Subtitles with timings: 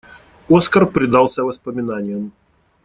[0.49, 2.31] Оскар предался воспоминаниям.